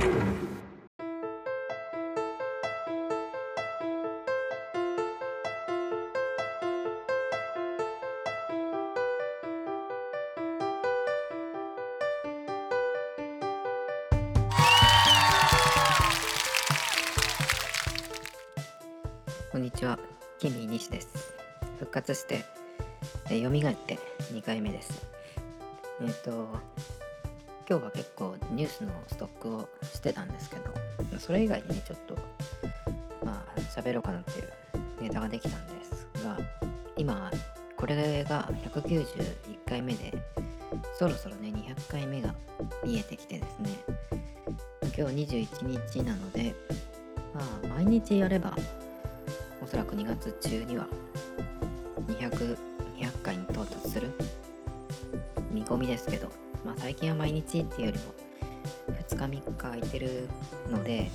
[0.00, 0.06] こ
[19.58, 19.98] んにちは、
[20.38, 21.34] キミ西です。
[21.78, 22.46] 復活して、
[23.26, 23.98] えー、蘇って
[24.32, 25.06] 2回目です。
[26.00, 26.48] えっ、と、
[27.70, 32.16] 今日は結構ニュースのストックをしてたんですけど、それ以外にね、ちょっと、
[33.24, 34.52] まあ、喋ろうかなっていう
[35.00, 36.36] ネタができたんですが、
[36.96, 37.30] 今、
[37.76, 40.12] これが191回目で、
[40.98, 42.34] そろそろね、200回目が
[42.84, 43.70] 見えてきてですね、
[44.98, 46.56] 今日21日なので、
[47.32, 48.56] まあ、毎日やれば、
[49.62, 50.88] おそらく2月中には
[52.08, 52.58] 200、
[52.98, 54.10] 200回に到達する
[55.52, 56.49] 見込みですけど、
[56.90, 58.14] 最近は毎日っていうよりも
[59.08, 60.28] 2日3日空いてる
[60.68, 61.08] ので、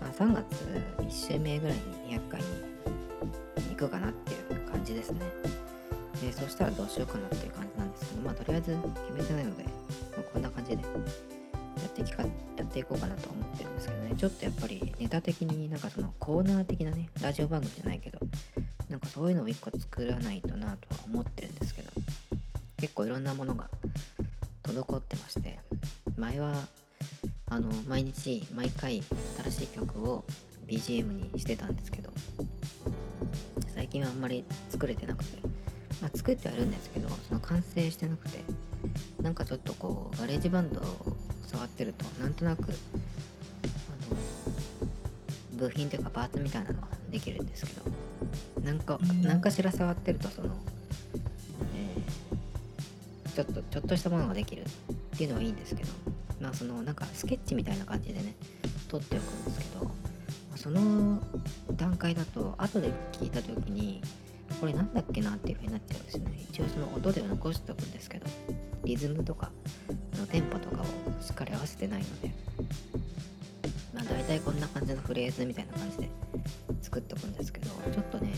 [0.00, 0.44] まあ、3月
[0.98, 2.46] 1週目ぐらいに200回に
[3.70, 5.18] 行くかなっていう感じですね。
[6.20, 9.70] で、そしたらどうしようかなっていう感じなんですけど、まあとりあえず決めてないので、ま
[10.18, 10.88] あこんな感じでや
[11.88, 12.28] っていきかや
[12.62, 18.20] っていこうかなと思ってるんですけどねちょっとやっぱりネタ的になんかそのコーナー的なねラジオ番組じゃないけど
[18.88, 21.90] なんかそういうのを一個作らないとなとは思ってるんですけど
[22.76, 23.68] 結構いろんなものが
[24.72, 25.58] 滞ってまして
[26.16, 26.54] 前は
[27.50, 29.02] あの毎日毎回
[29.44, 30.24] 新しい曲を
[30.66, 32.10] BGM にしてたんですけど
[33.74, 35.38] 最近はあんまり作れてなくて
[36.00, 38.40] まあ作ってはいるんですけどその完成してなくて
[39.20, 42.72] なんかちょっとこう GarageBand を触ってるとなんとなくあの
[45.58, 47.82] 部品というかパーツみたいなのはできるんですけど
[48.64, 55.90] なんか何かしら触ってるとその、ょっとちょっとしたものができるっていうのはいいんですけど
[56.40, 58.34] まあそのなんかスケッチみたいな感じでね
[58.88, 59.90] 撮っておくんですけど
[60.56, 61.20] その
[61.72, 64.00] 段階だと後で聞いた時に
[64.60, 66.44] これなんだっけなっていう風になっちゃうんですよね。
[66.50, 68.26] 一応その音では残しておくんですけど
[68.84, 69.50] リズムとか
[70.18, 70.84] のテンポとかを
[71.22, 72.30] しっかり合わせてないので
[73.94, 76.10] まあ大体こんな感じのフレーズみたいな感じで
[76.82, 78.34] 作っておくんですけどちょっとね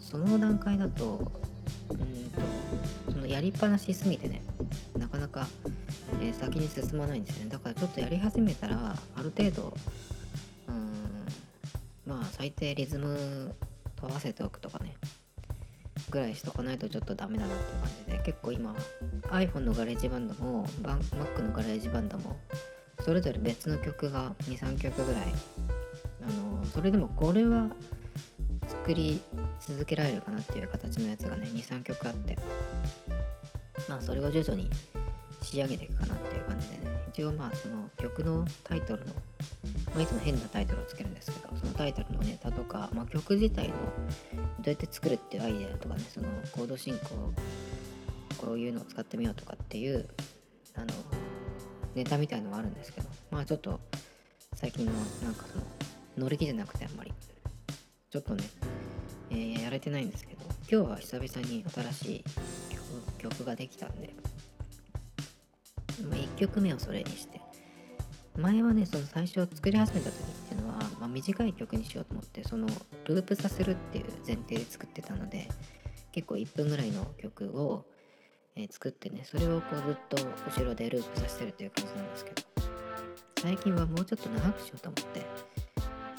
[0.00, 1.30] その段階だと
[3.48, 4.42] りっぱなしすぎてね
[4.98, 5.46] なかなか、
[6.20, 7.50] えー先に進まないんですよね。
[7.50, 9.74] だからちょっとやり始めたらある程度
[10.68, 11.26] うん
[12.06, 13.54] まあ最低リズム
[13.96, 14.94] と合わせておくとかね
[16.10, 18.74] ぐらいしとかないとちょっとダメだなっていう感じで結構今
[19.30, 22.36] iPhone のガレージバンドも Mac のガレージバンドも
[23.00, 25.22] それぞれ別の曲が23曲ぐらい
[26.22, 27.68] あのそれでもこれは
[28.66, 29.20] 作り
[29.60, 32.36] 続けられるかなっていう形のやつがね23曲あって。
[33.88, 34.70] まあそれを徐々に
[35.42, 36.98] 仕上げていくかなっていう感じでね。
[37.18, 39.12] 一応まあその曲のタイトルの、
[39.92, 43.80] まあ、いつも変なタイトルをつけるんですけどそのタイトルのネタとか、まあ、曲自体のど
[44.66, 46.98] うやって作るっていうアイデアとかねそのコード進行
[48.36, 50.08] こういうのを使ってみようとかっていう
[50.76, 50.86] あの
[51.96, 53.80] ネタみたいのがあるんですけどまあちょっと
[54.54, 55.64] 最近のなんかその
[56.18, 57.12] 乗り気じゃなくてあんまり
[58.10, 58.44] ちょっとね、
[59.30, 62.24] えーやれてないんですけど今日は久々に新しい
[63.18, 64.14] 曲ができたんで、
[65.98, 67.40] 1曲目をそれにして。
[68.36, 72.68] 前はねその最初作り始めた時っていうのは、まあ、短い曲にしようと思ってその
[73.06, 75.48] ループさせるっていう前提で作ってたので
[76.12, 77.84] 結構1分ぐらいの曲を、
[78.54, 82.48] えー作ってねそれをこうずっと後ろでループさせてるっていう感じなんですけど。
[83.40, 85.24] 最近はもうちょっと長くしようと思って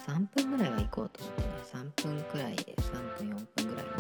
[0.07, 3.91] 3分ぐらいは行こうと思ってね3分くらいで3分4分ぐらいの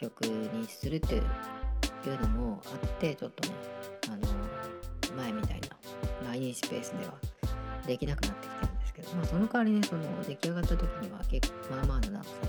[0.00, 1.22] 曲にするっていう
[2.10, 3.54] のもあってちょっとね
[4.08, 4.18] あの
[5.22, 5.68] 前みたいな
[6.28, 7.12] 毎日ペースでは
[7.86, 12.48] できなくなってきてるんですけどまあその代わりねその出来上がった時には結構まあまあの長さで、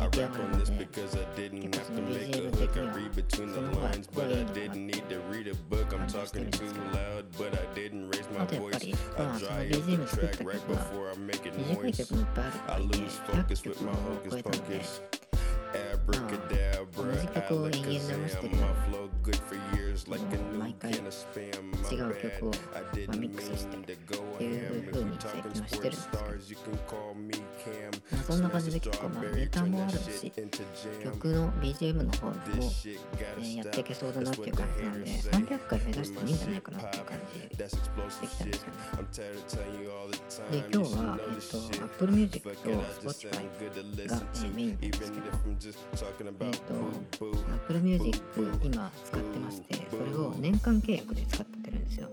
[0.00, 2.32] 出来上 rap がる on の this で because I didn't Because have to the make
[2.34, 5.20] BGM between the So what- lines, but what I you know didn't what- need to
[5.30, 5.94] read a book.
[5.94, 8.86] I'm talking Understand too it's- loud, but I didn't raise my あとやっぱ voice.
[8.86, 12.44] り I まあその BGM the 作っ track た right 曲は before I make it 短い.曲もいっぱい
[12.44, 15.02] I あるとはい lose え focus 100 with 曲 my を超 hocus えたので pocus.
[15.74, 16.73] Abracadabra,
[17.04, 18.56] 同じ曲を延々流してる
[20.58, 22.50] 毎回違う曲を
[23.16, 24.56] ミックスしてってい
[24.88, 26.24] う風に最近はしてるんですけど、
[28.10, 30.32] まあ、そんな感じで結構まあネタもあるし
[31.02, 32.34] 曲の BGM の方も
[33.56, 37.68] やっていけそうだなっていう感じなんで300回目指してもいいんじゃないかなっていう感じで,で
[38.28, 38.74] きたんですよね。
[40.50, 41.58] で今日は、えっと、
[42.04, 44.20] AppleMusic と Spotify が
[44.54, 45.12] メインです、
[46.66, 46.74] と
[47.20, 48.18] Apple Music
[48.62, 52.08] 今使ってましてそれを年間契約で使ってるんですよ。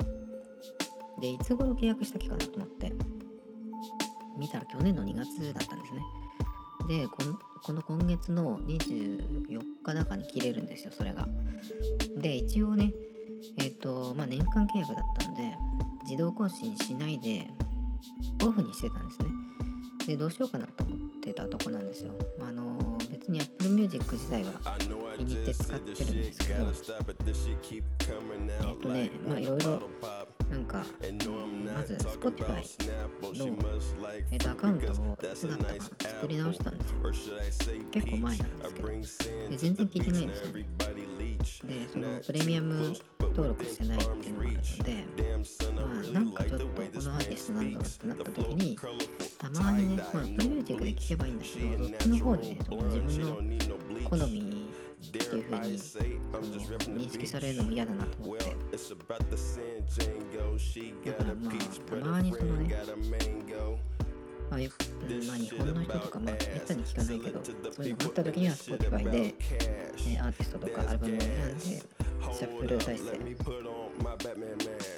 [1.20, 2.92] でいつ頃契約したっけかなと思って
[4.38, 6.02] 見たら去年の2月だったんですね。
[6.88, 7.24] でこ
[7.74, 11.28] の今月の24日中に切れるんですよそれが。
[12.18, 12.94] で一応ね
[13.58, 15.56] えっ、とまあ年間契約だったんで
[16.04, 17.48] 自動更新しないで
[18.44, 19.26] オフにしてたんですね。
[20.08, 22.12] でどうしようかなと思ってたとこなんですよ。
[22.42, 22.71] あの
[23.32, 24.52] に Apple Music 自体は
[25.18, 26.72] 握って使ってるんですけど、え
[28.74, 29.82] っとね、まあいろいろ、
[30.50, 30.84] なんか、
[31.74, 32.64] まず Spotify
[33.38, 33.46] の、
[34.32, 35.18] えっと、アカウントを普
[35.48, 36.98] 段だったか作り直したんですよ。
[37.92, 38.56] 結構前なんで
[39.08, 40.66] すけど、で全然聞いてないんですよ、ね。
[41.64, 42.94] で、そのプレミアム
[43.32, 45.32] 登録してないっていうのがあるので
[45.74, 48.78] まあなんかちょっとこのアーティストなんだろうってなった時に
[49.38, 54.72] たまにね、まあ、プミュージックで聴けばいいんだけど、どっちの方でね、その自分の好み
[55.04, 58.46] っていう風にその認識されるのも嫌だなと思って、
[61.06, 61.56] だからまあ、
[62.02, 62.76] たまにそのね、
[64.50, 64.72] まあ、よ
[65.10, 67.42] うんまあ、日本の人とか、まあ、めったに聞かないけど、
[67.72, 71.84] そういうのがあった時には Spotify で、えーアーティストとかアルバムを選んで、
[72.34, 73.04] シャッフル再生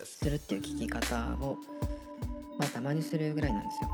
[0.05, 1.57] するっていう聞き方を、
[2.59, 3.89] まあ、たまにするぐらいなんですよ。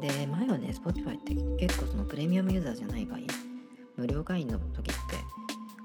[0.00, 1.34] で、前はね、Spotify って
[1.66, 3.20] 結構そのプレミアムユーザーじゃない場合、
[3.96, 4.94] 無料会員の時っ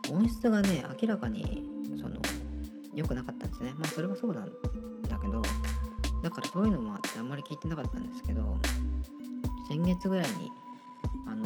[0.04, 1.68] て、音質がね、明らかに
[2.00, 2.16] その
[2.94, 3.74] 良くなかったんですね。
[3.78, 4.46] まあ、それはそうなん
[5.10, 5.42] だけど、
[6.24, 8.58] だからそういうのもあってあんまり聞いてなかったんですけど、
[9.68, 10.52] 先月ぐらいに、
[11.28, 11.46] あの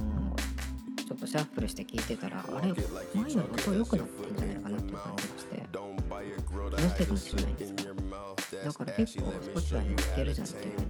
[1.19, 8.65] とシャッフルして聞いてたら、あれ、前より音良くなってんじゃないかなっていう感じがして、気のせいかもしれないんです your mouth.
[8.65, 10.85] だから結構 Spotify に聞けるじゃんっていう風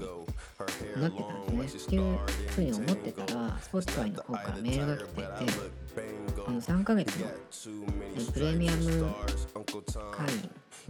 [0.96, 1.86] になってたんですね。
[1.86, 2.18] っていう
[2.50, 5.60] ふうに思ってたら、Spotify の方からメールが来てて、
[6.46, 7.28] この3ヶ月の
[8.34, 8.80] プレミアム.
[10.12, 10.28] 会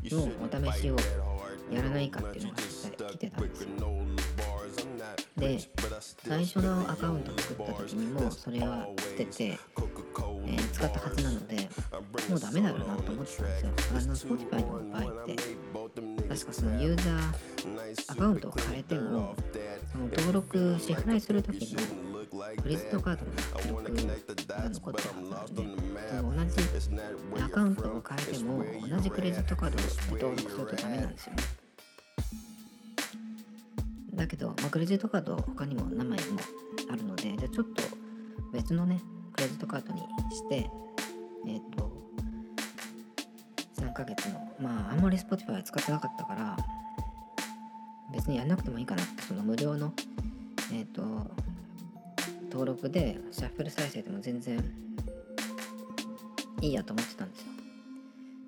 [0.04, 0.96] 員のお試しを
[1.72, 3.70] やらないかっていうのが実際来てたんですよ。
[5.40, 5.60] で、
[6.28, 8.88] 最初のアカウントを作った時にもそれは
[9.18, 11.70] 出てて、えー使ったはずなので、
[12.30, 13.72] もうダメだろうなと思ってたんですよ。
[13.92, 15.36] あの Spotify の場合って、
[16.28, 19.36] 確かそのユーザーアカウントを変えても、
[19.92, 21.82] その登録支払いする時の
[22.62, 23.84] クレジットカードの記録
[24.48, 25.78] が残ってるはずなんで、
[26.10, 29.82] その同じアカウントを変えても同じクレジットカードを
[30.18, 31.44] 登録するとダメなんですよね。
[34.19, 36.39] だけど、まあ、クレジットカード他にも何枚も
[36.92, 37.83] あるので、じゃちょっと
[38.51, 39.01] 別のね、
[39.31, 40.01] クレジットカードに
[40.31, 40.69] して、
[41.48, 41.89] えっ、と、
[43.77, 46.57] 3ヶ月の、まあ、あんまり Spotify 使ってなかったから、
[48.13, 49.94] 別にやんなくてもいいかなって、その無料の、
[50.74, 51.01] えっ、と、
[52.51, 54.60] 登録でシャッフル再生でも全然
[56.62, 57.48] いいやと思ってたんですよ。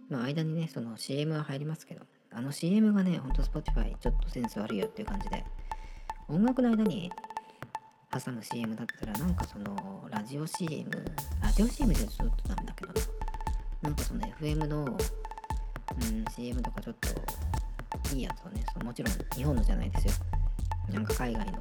[0.09, 2.01] まあ間にね、その CM は入りますけど、
[2.33, 5.45] あの CM がね、ほんと Spotify ちょっとセンス悪いよっていう感じで、
[6.31, 7.12] 音楽の間に
[8.10, 10.89] 挟む CM だったら、なんかそのラジオ CM、
[11.42, 13.01] ラジオ CM でちょっとなんだけどな、
[13.81, 20.13] なんかその FM の、うん、CM とかちょっといいやつをね、そのもちろん日本のじゃないですよ。
[20.94, 21.51] なんか海外の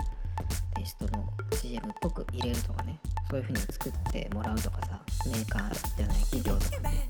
[0.77, 1.29] テストの
[1.61, 2.97] CM っぽく入れるとかね、
[3.29, 7.09] そういう風に作ってもらうとかさ、メーカーじゃない企業とかね、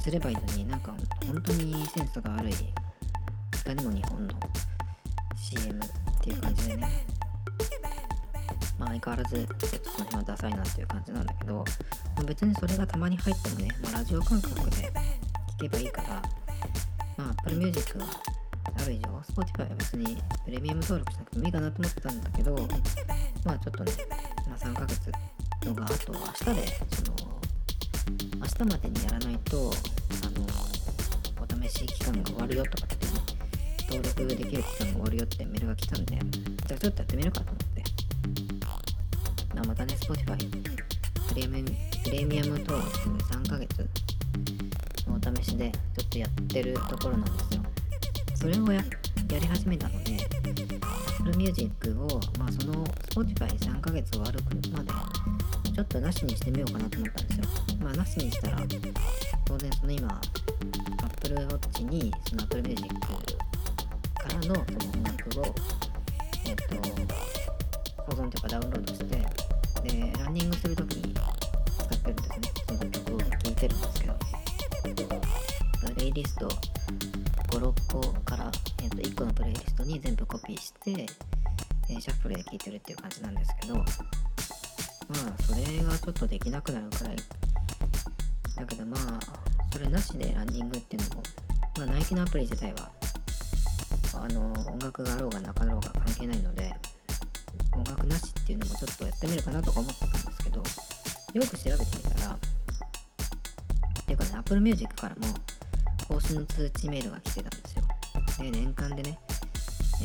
[0.00, 0.94] すればいいのになんか
[1.26, 2.54] 本当にセンスが悪い、い
[3.64, 4.34] かにも日本の
[5.36, 5.80] CM
[6.24, 7.04] っていう感じでね、
[8.78, 9.46] まあ相変わらずちょっ
[9.82, 11.62] とその辺はダサいなっていう感じなんだけど、ま
[12.20, 14.90] あ、別にそれがたまに入ってもね、まあ、ラジオ感覚で聞
[15.60, 16.22] けばいいから、
[17.18, 20.16] まあ Apple Music がある以上、Spotify は別に
[20.46, 22.68] プレミアム登録しなくてもいいかなと思ってたんだけど、
[23.44, 23.92] まあちょっとね、
[24.48, 25.12] まあ、3ヶ月
[25.66, 26.66] のがあと明日で、
[26.96, 27.16] その、
[28.40, 33.23] 明日までにやらないと、あの、お試し期間が終わるよとかって、
[33.88, 36.18] 登録できる期間が終わるよってメールが来たんで、
[36.66, 37.84] じゃあちょっとやってみるかと思って。
[39.54, 40.36] まあ、またね、Spotify
[41.28, 41.70] プレミアム
[42.04, 43.88] プレミアム登録3ヶ月
[45.08, 47.62] のお試しでちょっとやってるところなんですよ。
[48.34, 48.84] それをや
[49.30, 50.18] やり始めたので、
[51.18, 54.40] Apple Music を、まあ、その Spotify3 ヶ月終わる
[54.72, 54.90] まで、
[55.72, 57.46] ちょっとなしにしてみようかなと思ったんですよ。
[57.80, 58.58] まあ、なしにしたら、
[59.44, 60.20] 当然その今、
[61.02, 62.88] Apple Watch にその Apple Music
[64.24, 65.54] からのその音楽を、
[66.46, 71.20] えっと、保存とかダウンロードして、で、ランニングするときに使
[71.94, 72.38] ってるんですね。
[72.66, 74.14] その曲を聴いてるんですけど。
[75.94, 78.50] プレイリスト5、6個から、
[78.82, 81.06] えー、と1個のプレイリストに全部コピーして、
[81.90, 87.16] えシャッフルで聴いてるっていう感じなんですけど、まあ、それがちょっとできなくなるくらい。
[88.56, 89.20] だけどまあ、
[89.72, 91.22] それなしでランニングっていうのも、
[91.78, 92.90] まあ、ナイキのアプリ自体は
[94.22, 96.74] あの音楽があろうがなかろうが関係ないので
[97.72, 102.38] 音楽なしっていうのもちょっとやってみるかなとか思ってたんですけどよく調べてみたらっ
[104.06, 105.22] ていうかね Apple Music からも
[106.08, 107.84] 更新の通知メールが来てたんですよ。
[108.38, 109.18] で年間でね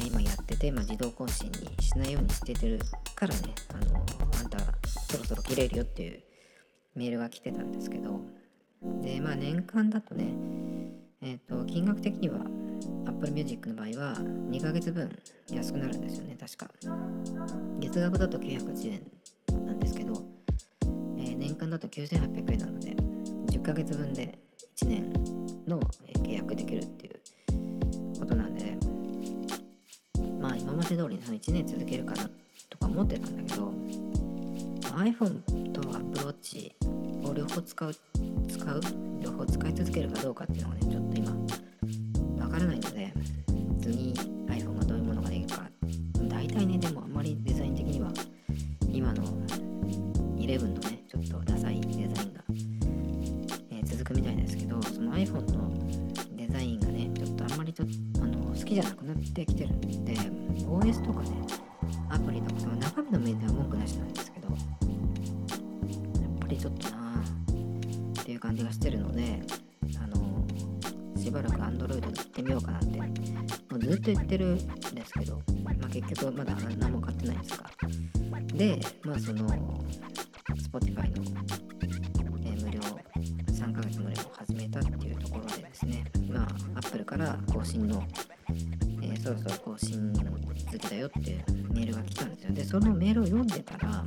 [0.07, 2.79] 今やってて、ま、自動更新にしないようにしててる
[3.15, 3.41] からね
[3.73, 4.05] あの
[4.39, 4.59] あんた
[5.09, 6.23] そろそろ切れるよっていう
[6.95, 8.21] メールが来てたんですけど。
[9.01, 10.33] でまあ年間だとね
[11.21, 12.39] えっ、と金額的には
[13.09, 14.15] Apple Music の場合は
[14.51, 15.09] 2ヶ月分
[15.51, 16.71] 安くなるんですよね確か。
[17.79, 20.13] 月額だと980円なんですけど、
[21.17, 22.95] えー年間だと9800円なので
[23.47, 24.37] 10ヶ月分で
[24.77, 25.13] 1年
[25.67, 25.79] の
[26.23, 28.77] 契約できるっていうことなんで
[30.39, 32.29] まあ今まで通りにその1年続けるかな
[32.69, 33.73] とか思ってたんだけど
[34.97, 36.71] iPhone と Apple Watch
[37.29, 37.95] を両方使う
[38.49, 38.81] 使う
[39.21, 41.08] 両方使い続けるかどうかっていうのがねちょっと
[42.59, 43.13] からないので
[43.81, 44.13] 次
[44.47, 45.69] iPhone がどういうものができるか。
[46.27, 48.11] 大体ねでもあんまりデザイン的には
[48.91, 49.23] 今の
[50.37, 52.43] 11のねちょっとダサいデザインが、
[53.71, 55.71] えー続くみたいですけどその iPhone の
[56.35, 60.13] デザインがねちょっとあんまりちょっとあの好きじゃなくなってきてるんで
[60.65, 61.29] OS とかね
[62.09, 64.57] アプリとかその中身の面では文句なしなんですけどやっ
[66.39, 69.41] ぱりちょっとなーっていう感じがしてるので
[71.19, 73.05] しばらく Android で行ってみようかなっても
[73.75, 77.69] うずっと言ってるんですけど、まあ、結局まだ何も買ってないんですが。
[78.53, 79.47] でまあその
[80.71, 81.23] Spotify の、
[82.43, 86.03] えー無料3ヶ月無料を始めたっていうところでですね。
[86.31, 88.03] まあ Apple から更新の、
[89.01, 92.53] えーそろそろ更新続きだよっていうメールが来たんですよ。
[92.53, 94.05] でそのメールを読んでたら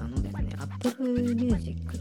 [0.00, 1.93] あのですね Apple Music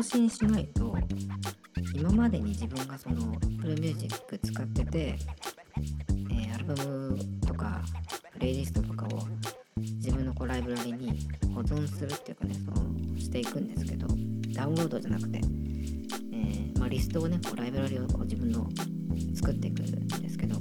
[0.00, 0.96] 更新しないと
[1.94, 5.18] 今までに自分がその Apple Music 使ってて、
[6.30, 7.82] えーアルバムとか
[8.32, 9.28] プレイリストとかを
[9.76, 12.72] 自分のこうライブラリに保存するっていうかねそ
[13.16, 14.06] うしていくんですけど
[14.54, 15.38] ダウンロードじゃなくて、
[16.32, 18.66] えーまあ、リストをねこうライブラリをこう自分の
[19.34, 20.56] 作っていくんですけど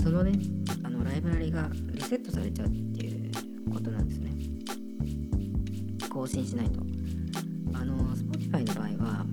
[0.00, 0.38] そのね
[0.84, 3.32] あのライブラリがリセットされちゃうっていう
[3.72, 4.30] ことなんですね。
[6.08, 6.89] 更新しないと。
[7.74, 9.26] あの Spotify の場合は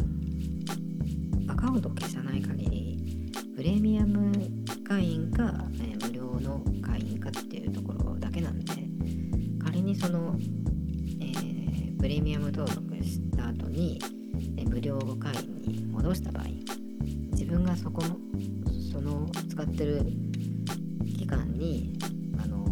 [1.50, 4.32] アカウントを消さない限りプレミアム
[4.88, 8.74] 会員か、え無料の会員かっていうところだけなんで
[9.64, 10.36] 仮にその、
[11.20, 11.68] えー
[12.00, 14.00] プレミアム登録した後に、
[14.56, 16.44] え無料会員に戻した場合
[17.32, 18.18] 自分がそこの
[18.92, 20.06] その使ってる
[21.18, 21.98] 期間に
[22.42, 22.66] あの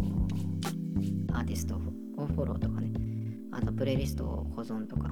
[1.32, 2.90] アーティストをフォローとかね
[3.52, 5.10] あとプレイリストを保存とか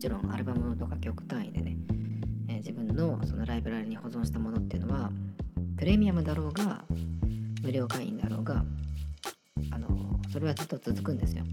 [0.00, 1.76] ちろんアルバムとか曲単位でね、
[2.48, 5.10] えー自分のそのライブラリに保存したものっていうのは
[5.76, 6.84] プレミアムだろうが
[7.62, 8.64] 無料会員だろうが
[9.70, 9.88] あの
[10.32, 11.44] それはずっと続くんですよ。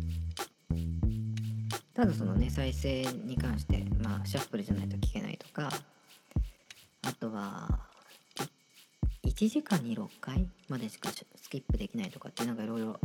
[1.94, 5.70] ただそのね再生に関してまあシャッフルじゃないと聞けないとか
[7.01, 7.80] あとは
[9.25, 12.98] 1時間に6回までしかスキップできないとかってなんかいろいろ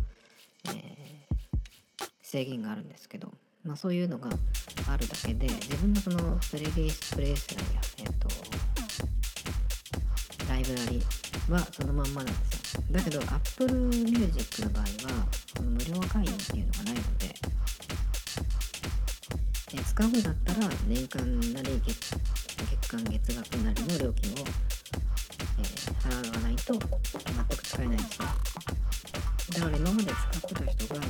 [2.22, 3.31] 制限があるんですけど、
[3.72, 4.28] まあ、そういうのが
[4.86, 8.28] あるだけで自分のそのプレイリストプレイスラや、えっと
[10.46, 11.02] ライブラリ
[11.48, 12.82] はそのまんまなんですよ。
[12.90, 14.88] だけど Apple Music の場合は
[15.56, 17.34] この無料会員っていうのがないので
[19.72, 22.14] え使うんだったら年間なり月
[22.82, 24.44] 月間月額なりの料金を、
[25.58, 26.80] えー払わないと全
[27.56, 28.24] く使えないんですよ。
[29.54, 31.00] だから今まで使ってた人が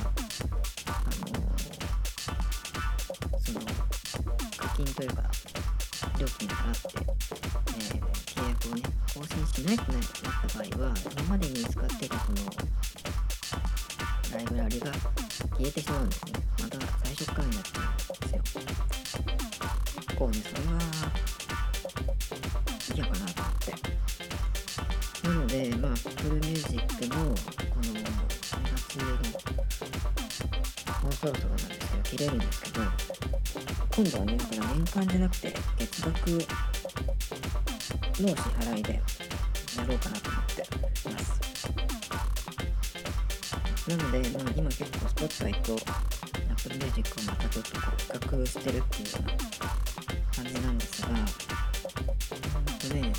[4.95, 5.23] というか
[6.19, 6.79] 料金払って、
[7.67, 8.81] えー契約をね
[9.13, 12.37] 更新しないとなった場合は今までに使ってたその
[14.33, 16.31] ライブラリが消えてしまうんですね
[16.61, 18.41] また最初からになってるんですよ。
[19.95, 20.79] 結構ねそれは
[22.95, 23.71] 嫌かなと思って
[25.27, 27.31] なのでまあ Apple Music もこ
[27.77, 28.03] の2
[28.75, 29.05] 月の
[31.03, 32.81] もうそろそろなんですけど切れるんですけど
[33.95, 34.32] 今度はね
[34.93, 36.39] だから年間じゃなくて月額の
[38.29, 38.99] 支払いでや
[39.87, 40.63] ろうかなと思って
[41.09, 41.41] ます。
[43.89, 45.75] なので、まあ、今結構 Spotify と
[46.51, 49.29] Apple Music をまたちょっとこう比較してるっていうような
[50.35, 51.15] 感じなんですがほん
[52.77, 53.11] とね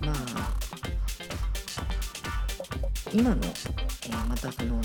[0.00, 0.14] まあ
[3.12, 3.78] 今の、えー
[4.28, 4.80] またその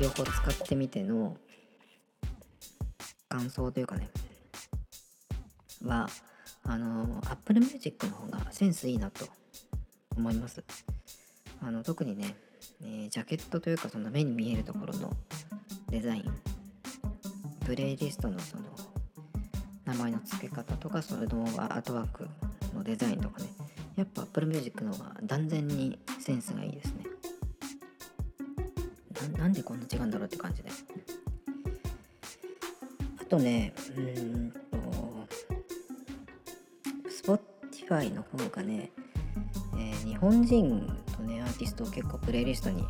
[0.00, 1.36] 両方使ってみての
[3.34, 4.08] 感想というかね。
[5.84, 6.08] は
[6.62, 9.26] あの Apple Music の方がセンスいいなと
[10.16, 10.62] 思います。
[11.60, 12.36] あの特にね、
[12.80, 15.10] えージャケットというかその目に見えるところの
[15.90, 16.24] デザイン。
[17.66, 18.62] プレイリストのその
[19.84, 22.28] 名前の付け方とかそれのアートワーク
[22.72, 23.48] のデザインとかね。
[23.96, 27.04] やっぱ Apple Music の方が断然にセンスがいいですね。
[29.32, 30.70] ななんでこんな違うんだろうって感じで。
[33.24, 34.58] あとねうーんと
[37.08, 38.90] Spotify の方がね、
[39.76, 40.86] えー日本人
[41.18, 42.84] のねアーティストを結構プレイリストに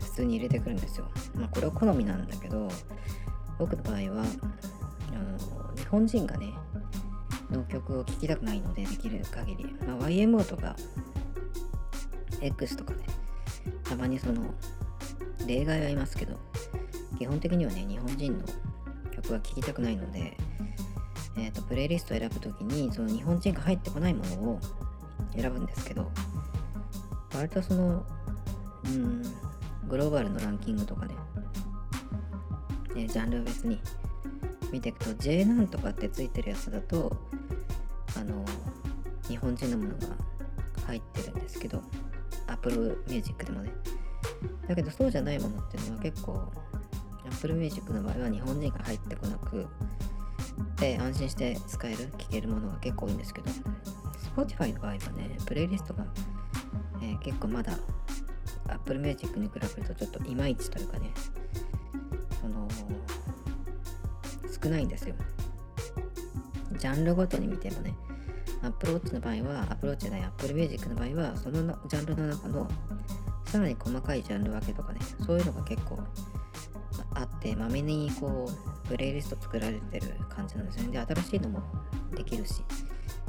[0.00, 1.08] 普通に入れてくるんですよ。
[1.34, 2.68] まあこれは好みなんだけど
[3.58, 6.52] 僕の場合はあの日本人がね
[7.50, 10.76] の曲を聴きたくないのでできる限り、まあ、YMO とか
[12.40, 12.98] X とかね
[13.84, 14.42] たまにその
[15.46, 16.38] 例外はいますけど
[17.18, 18.44] 基本的にはね日本人の
[19.32, 20.36] は聴きたくないので、
[21.36, 24.60] えー、とプレイリストを選ぶときにその日本人が入ってこないものを
[25.34, 26.10] 選ぶんですけど
[27.34, 28.04] 割とその
[28.84, 29.22] うん
[29.88, 31.14] グローバルのランキングとかね
[32.96, 33.80] えージャンル別に
[34.72, 37.16] 見ていくと J なんとかってついてるやつだと
[38.16, 38.44] あの
[39.28, 40.06] 日本人のものが
[40.86, 41.82] 入ってるんですけど
[42.46, 43.70] Apple Music でもね。
[44.68, 46.52] だけどそうじゃないものっていうのは結構
[47.36, 49.66] Apple Music の場合は日本人が入ってこなく
[50.78, 53.50] で安心して使える聴けるものが結構多いんですけど
[54.34, 56.04] Spotify の場合はねプレイリストが、
[57.02, 57.72] えー結構まだ
[58.68, 61.10] Apple Music に比べるとちょっといまいちというかね
[62.40, 62.68] その
[64.62, 65.14] 少ないんですよ。
[66.78, 67.94] ジャンルごとに見てもね
[68.62, 72.68] Apple Watch の場合は Apple Watch じゃない Apple Music の場合はそのジャンルの中の
[73.46, 75.98] さらに細かいジャンル分けとかねそういうのが結構
[77.18, 78.48] あってまめにこ
[78.84, 80.92] うプレイリスト作られてる感じなんですよね。
[80.92, 81.62] で新しいのも
[82.14, 82.62] できるし。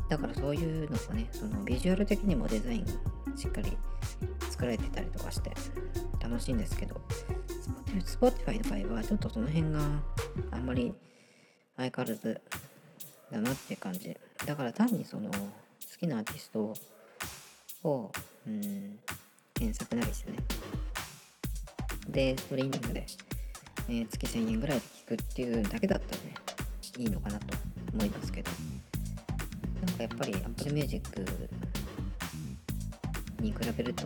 [0.10, 2.86] だからそういうのがねそのビジュアル的にもデザイン
[3.36, 3.78] しっかり
[4.50, 5.52] 作られてたりとかして
[6.21, 7.02] 楽しいんですけど。
[8.06, 9.80] Spotify の場合はちょっとその辺が
[10.52, 10.93] あんまり
[11.76, 12.41] 相変わらず
[13.32, 14.15] だなっていう感じ。
[14.45, 15.38] だから単にその好
[16.00, 16.73] きなアーティスト
[17.84, 18.12] を
[18.45, 19.00] うん
[19.54, 20.38] 検索なりしてね。
[22.08, 23.06] でストリーミングで、
[23.89, 26.34] えー月1000円ぐらいで聞くっていうだけだったらね
[26.97, 27.58] いいのかなと
[27.93, 28.52] 思いますけど。
[29.86, 31.26] なんかやっぱり Apple Music
[33.39, 34.06] に比べると、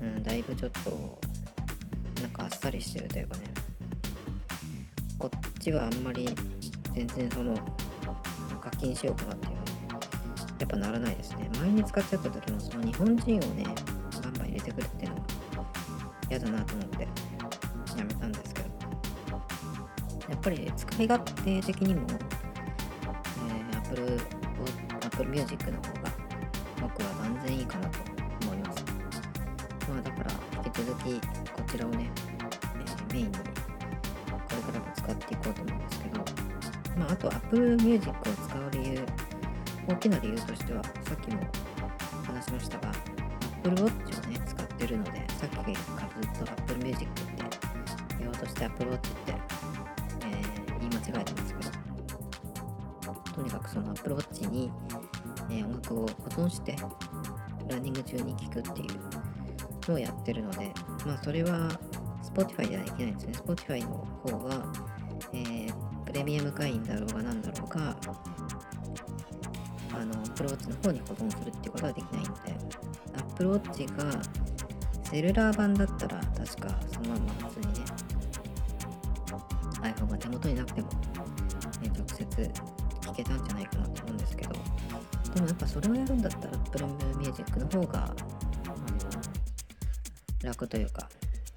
[0.00, 1.18] うん、だいぶちょっと
[2.22, 3.42] なんかあっさりしてるというかね。
[5.18, 6.28] こっちはあんまり
[6.94, 7.54] 全然その
[8.60, 9.52] 課金しようかなっていう
[10.58, 11.50] やっぱならないですね。
[11.60, 13.64] 前に使っちゃった時もその日本人をね
[14.22, 15.26] バンバン入れてくるっていうのは
[16.30, 17.08] 嫌だなと思って
[17.96, 18.55] やめたんです
[20.46, 24.20] ぱり使い勝手的にも、えー Apple,
[25.04, 26.10] Apple Music の方が
[26.80, 27.98] 僕は断然いいかなと
[28.42, 28.84] 思います。
[29.90, 30.30] まあだから
[30.64, 33.40] 引き続きこちらをね、えーメインにこ
[34.54, 36.24] れからも使っていこうと思うんですけど
[36.96, 39.06] まああと Apple Music を使う理由
[39.88, 41.40] 大きな理由としてはさっきも
[42.24, 42.92] 話しましたが
[43.64, 47.22] Apple Watch をね使ってるのでさっきからずっと Apple Music って
[48.20, 49.55] 言おうとして Apple Watch って、
[51.08, 51.86] えー言い間違えてますけど。
[53.34, 54.72] とにかくその Apple Watch に、
[55.50, 56.06] え音楽を保
[56.42, 56.74] 存して
[57.68, 60.72] ランニング中に聴くっていうのをやってるので
[61.04, 61.68] まあそれは
[62.22, 63.32] Spotify ではできないんですね。
[63.34, 64.72] Spotify の方は、
[65.32, 67.96] えープレミアム会員だろうがなんだろうが
[69.92, 72.56] あの Apple Watch の方に保存するっていうことはできないので
[73.18, 74.22] Apple Watch が
[75.02, 77.80] セルラー版だったら確かそのまま普通にね
[79.94, 80.96] iPhone が手元になくても、ね、
[81.96, 82.24] 直接
[83.00, 84.52] 聞けたんじゃないかなと思うんですけど
[85.34, 86.86] でもやっぱそれをやるんだったら Apple
[87.18, 88.14] Music の方が
[90.42, 91.08] 楽というか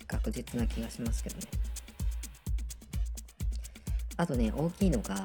[0.07, 1.43] 確実な気がしますけどね。
[4.17, 5.15] あとね大きいのが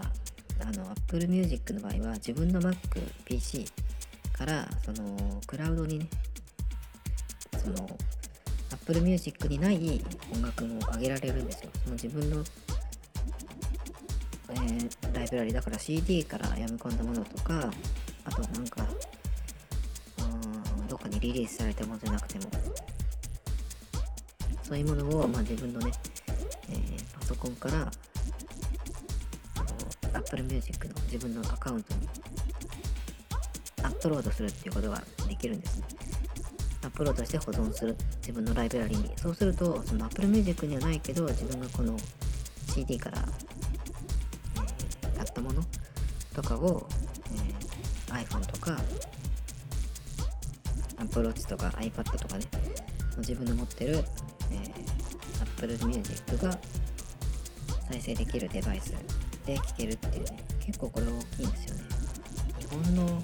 [0.61, 2.77] あの Apple Music の場合は自分の Mac、
[3.25, 3.65] PC
[4.33, 6.07] からそのクラウドにね
[7.59, 7.89] その
[8.71, 11.71] Apple Music にない音楽も上げられるんですよ。
[11.83, 12.45] その自分の、
[14.55, 17.71] えーライブラリだから CD から読み込んだものとか
[18.25, 18.87] あとなんか
[20.79, 22.45] うんどっかにリリースされたものじゃなくても
[24.63, 25.93] そういうものを、まあ、自分のね、
[26.71, 27.91] えーパソコンからあの
[30.19, 32.09] Apple Music の自分のアカウントに
[33.83, 35.83] アップロードするっていうことができるんです。
[36.83, 41.97] アップロードして保存する自分のライブラリにそうするとその Apple Music にはないけど自分がこの
[42.75, 43.25] CD から、
[45.15, 45.63] えー買ったもの
[46.35, 46.87] とかを
[47.33, 48.79] えー iPhone とか
[50.99, 52.45] Apple Watch とか iPad とかね
[53.19, 54.05] 自分の持ってる、
[54.51, 54.95] えー
[55.43, 56.59] Apple Music が
[57.91, 58.93] 再生できるデバイス
[59.47, 61.83] で聴けるっていうね結構これ大きいんですよね。
[62.61, 63.23] 日本の、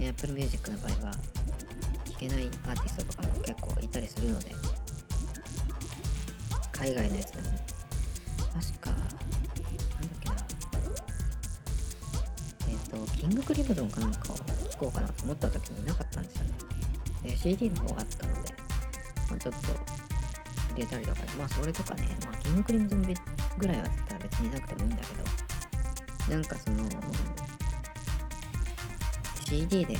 [0.00, 4.52] えー Apple Music の場合は聴けないアーティストとかも結構いたりするので
[6.72, 7.48] 海外のやつでも
[13.06, 16.50] キングクリムゾンかなんかを聴こうかなと思った時になかったんですよね。
[17.22, 18.54] で CD の方があったので、
[19.30, 19.58] まあ、ちょっと
[20.74, 23.02] 入れたりとかまあそれとかね、まあ、キングクリムゾン
[23.58, 26.76] ぐらいだったら別になくてもいいんだけどなんかその
[29.46, 29.96] CD で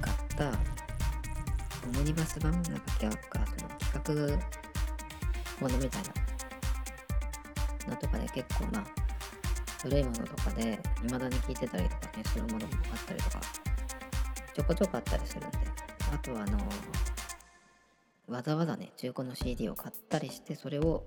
[0.00, 3.68] 買ったオムニバス版なんか企画かその
[4.02, 4.38] 企画
[5.60, 6.02] ものみたい
[7.86, 9.01] なのとかで結構まあ
[9.82, 13.40] 古いものとかで未だに聴いてたりとかねするものもあったりとか
[14.54, 15.58] ちょこちょこあったりするんで。
[16.12, 16.58] あとはあの
[18.28, 21.04] わざわざね中古の CD を買ったりしてそれを、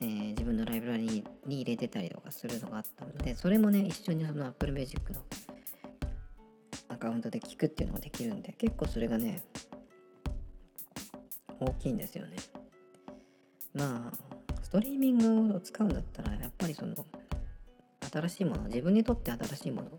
[0.00, 5.20] えー自分のライブラリに入れてたりとかするのがあったのでそれもね一緒にその Apple Music の
[6.88, 9.42] アカウントで聞くっていうのができるんで結構それがね
[11.58, 12.36] 大きいんですよね。
[13.74, 16.94] まあストリーミングを使うんだったらやっぱりその
[18.10, 19.90] 新しいもの自分にとって新しいもの。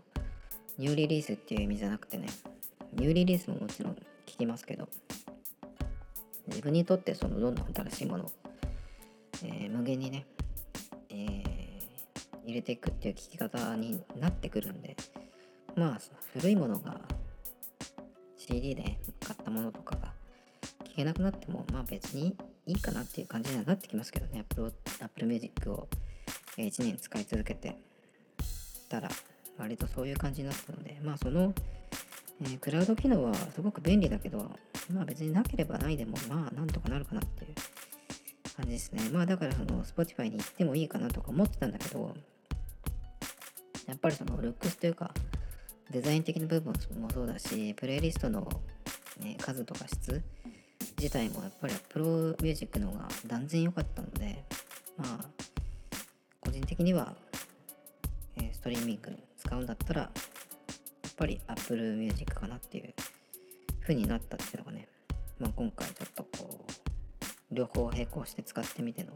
[0.78, 2.28] ニューリリースっていう意味じゃなくてね。
[2.92, 3.94] ニューリリースももちろん
[4.26, 4.88] 聞きますけど。
[6.46, 8.24] 自分にとってそのどんどん新しいもの。
[8.24, 8.30] を、
[9.44, 10.26] えー無限にね、
[11.10, 11.48] えー
[12.44, 14.96] 入れていくっていう聞き方になってくるんで。
[15.74, 16.00] まあ
[16.32, 17.00] 古いものが
[18.36, 20.12] CD で買ったものとかが
[20.84, 24.40] 聞けなくなってもまあ別にいいかなっていう感じにはなってきますけどね。
[24.40, 25.88] Apple, Apple Music を
[26.56, 27.76] 1年使い続けて。
[28.88, 29.08] たら
[29.58, 31.52] 割とそういう感じになったのでまあその、
[32.40, 34.50] えークラウド機能はすごく便利だけど
[34.92, 37.54] まあ別になければないでもまあなんとかなるかなっていう
[38.56, 39.08] 感じですね。
[39.12, 42.14] まあだからその Spotify に行ってもいいかなとか思ってたんだけど
[43.86, 45.12] やっぱりそのルックスというか
[45.90, 48.48] デザイン的な部分もそうだしプレイリストの、
[49.20, 50.22] ね、数とか質
[50.98, 54.44] 自体もやっぱり Apple Music の方が断然良かったので
[54.96, 55.24] まあ
[56.40, 57.14] 個人的には、
[58.58, 62.92] ストリーミング使うんだったらやっぱり Apple Music かなっていう
[63.82, 64.88] 風になったっていうのがね、
[65.38, 69.12] まあ、今回ちょっとこう両方並行して使ってみての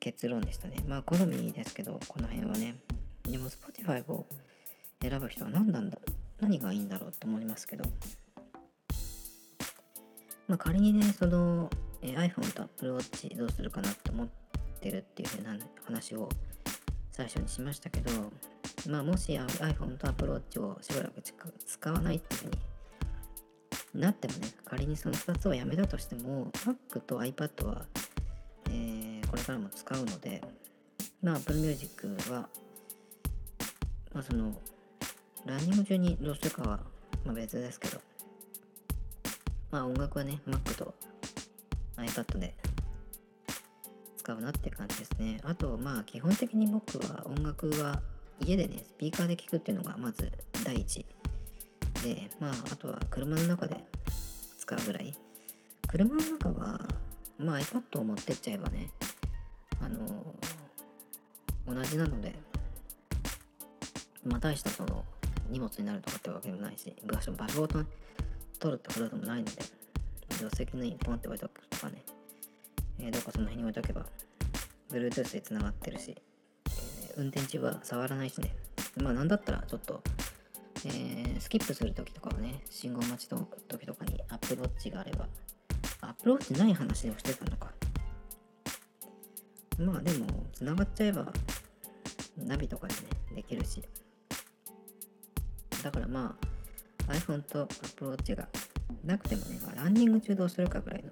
[0.00, 0.76] 結論でしたね。
[0.88, 2.74] まあ好みですけどこの辺はね
[3.22, 4.26] でも Spotify を
[5.00, 5.98] 選ぶ人は何なんだ
[6.40, 7.84] 何がいいんだろうと思いますけど。
[10.48, 11.70] まあ仮にねその、
[12.02, 14.28] えー iPhone と Apple Watch どうするかなって思っ
[14.80, 16.28] てるっていう風な話を
[17.16, 18.10] 最初にしましたけど
[18.90, 22.50] まあもし iPhone と Apple Watch をしばらく使わないっていう風
[23.94, 27.86] になってもね仮にその2つをやめたとしても Mac と iPad は、
[28.68, 30.40] えーこれからも使うので
[31.22, 32.48] まあ Apple Music は
[34.12, 34.52] まあその
[35.44, 36.80] ランニング中にどうするかは、
[37.24, 38.00] まあ、別ですけど
[39.70, 40.94] まあ音楽はね Mac と
[41.96, 42.54] iPad で
[44.26, 45.38] 使うなって感じですね。
[45.44, 48.02] あとまあ基本的に僕は音楽は
[48.44, 50.32] 家でねスピーカーで聴くっていうのがまず
[50.64, 51.06] 第一。
[52.02, 53.76] でまああとは車の中で
[54.58, 55.14] 使うぐらい。
[55.86, 56.80] 車の中は
[57.38, 58.90] まあ iPad を持ってっちゃえばね
[59.80, 60.00] あの
[61.72, 62.34] 同じなので
[64.24, 65.04] まあ大したその
[65.48, 69.52] 荷物になるとかってわけでもないし場所場所を取るってことでもないので
[70.32, 72.02] 助手席にポンって置いとくとかね、
[72.98, 74.06] えどっかその辺に置いとけば
[74.90, 76.14] Bluetooth でつながってるし、
[76.66, 78.54] え運転中は触らないしね。
[78.96, 80.02] まあなんだったらちょっと、
[80.84, 85.28] えースキップするときとかはね信号待ちの時とかに Apple Watch があれば
[86.00, 87.72] Apple Watch ない話をしてたのか。
[89.78, 91.30] まあでもつながっちゃえば
[92.38, 93.00] ナビとかでね
[93.34, 93.82] できるし。
[95.82, 96.36] だからま
[97.08, 98.48] あ iPhone と Apple Watch が
[99.04, 101.10] なくてもね、まあ、ランニング中どうするかぐらいの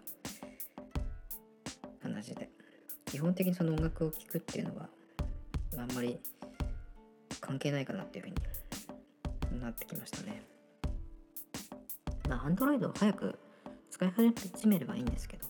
[3.25, 4.89] 本的にその音楽を聴くっていうのは
[5.79, 6.19] あんまり
[7.41, 10.43] 関係ないかなっていうふうになってきましたね。
[12.29, 13.39] まあ Android を早く
[13.91, 15.47] 使い始めればいいんですけど。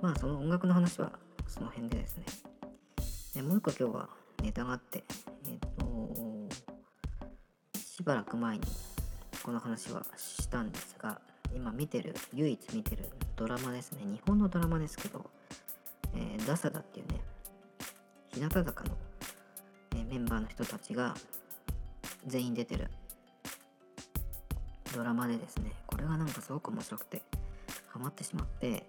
[0.00, 1.12] まあその音楽の話は
[1.46, 2.24] その辺でですね。
[3.34, 4.08] でもう一個今日は
[4.42, 5.04] ネタがあって
[5.46, 6.48] えっ、と
[7.78, 8.64] しばらく前に
[9.42, 11.20] この話はしたんですが
[11.54, 13.10] 今見てる唯一見てる
[13.40, 14.00] ドラマですね。
[14.04, 15.24] 日本のドラマですけど、
[16.14, 17.20] えーダサダっていうね
[18.34, 18.90] 日向坂の、
[19.94, 21.14] えーメンバーの人たちが
[22.26, 22.90] 全員出てる
[24.94, 27.22] ドラマでですねこれがなんかすごく面白くて
[27.88, 28.84] ハマってしまって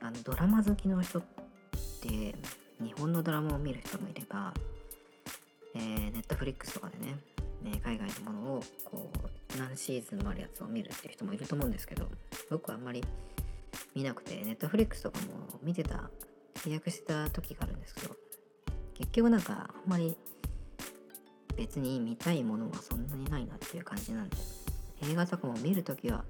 [0.00, 1.22] あのドラマ好きの人っ
[2.00, 2.34] て日
[2.98, 4.54] 本のドラマを見る人もいれば、
[5.74, 7.18] え、ネットフリックスとかでね
[7.62, 9.10] ね海外のものをこ
[9.54, 12.06] う何シーズンもあるやつを見るっていう人もいると思うんですけど
[12.48, 13.04] 僕はあんまり
[13.94, 15.26] 見なくてネットフリックスとかも
[15.62, 16.10] 見てた
[16.54, 18.14] 契約してた時があるんですけど
[18.94, 20.16] 結局なんかあんまり
[21.56, 24.36] 別に見たいものはそんなにないなっていう感じなんで
[25.10, 26.24] 映画とかも見るときは、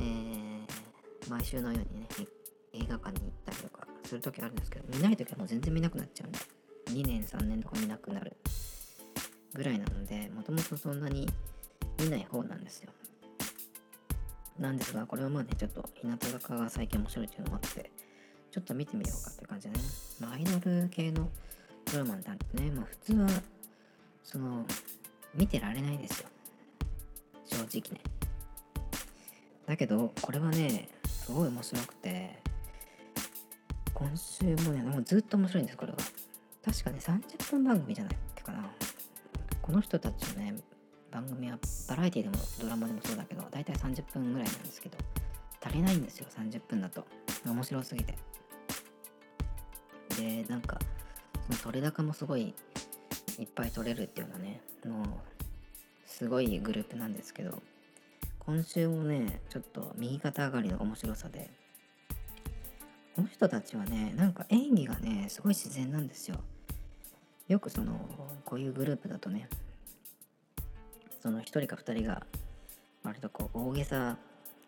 [0.00, 0.66] えー、
[1.28, 2.08] 毎週のようにね
[2.72, 6.38] 映画館に行ったりとかするときあるんですけど見ないときはもう全然見なくなっちゃうんで
[6.90, 8.36] 2年3年とか見なくなる
[9.54, 11.28] ぐらいなのでもともとそんなに
[12.00, 12.90] 見ない方なんですよ。
[14.58, 17.90] なんですがこれはまあねちょっと日向坂が最近面白いっていうのもあって
[18.50, 19.80] ちょっと見てみようかっていう感じでね、
[20.20, 21.28] まあ、アイドル系の
[21.92, 23.28] ドラマなんてね、まあ、普通は
[24.24, 24.64] その
[25.34, 26.28] 見てられないですよ。
[27.44, 28.00] 正直ね。
[29.66, 32.40] だけどこれはねすごい面白くて
[33.92, 35.98] 今週もねもうずっと面白いんですこれは。
[36.64, 38.64] 確かね30分番組じゃないっけかな。
[39.60, 40.54] この人たちのね
[41.10, 44.98] 番組はバラエティでもドラマでもそうだけど大体30分ぐらいなんですけど
[45.64, 47.04] 足りないんですよ30分だと。
[47.44, 48.14] 面白すぎて。
[50.16, 50.78] でなんか
[51.46, 52.54] その取れ高もすごい
[53.38, 55.06] いっぱい取れるっていうのはねもう
[56.06, 57.62] すごいグループなんですけど
[58.38, 61.50] 今週もねちょっと右肩上がりの面白さで
[63.14, 66.36] この人たちはねなんか演技がねすごい自然なんですよ。
[67.48, 67.92] よくその
[68.44, 69.48] こういうグループだとね
[71.26, 72.22] その1人か2人が
[73.02, 74.16] 割とこう大げさ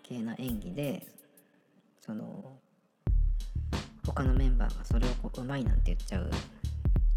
[0.03, 1.07] 系な演技で
[2.05, 2.25] その
[4.05, 6.29] 他のメンバーがそれをこううまいなんて言っちゃう